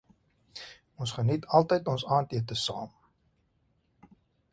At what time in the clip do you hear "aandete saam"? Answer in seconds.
2.15-2.97